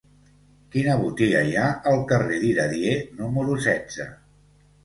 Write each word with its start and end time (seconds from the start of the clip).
Quina 0.75 0.95
botiga 1.01 1.43
hi 1.49 1.53
ha 1.59 1.67
al 1.93 2.01
carrer 2.13 2.39
d'Iradier 2.47 2.97
número 3.21 3.59
setze? 3.67 4.09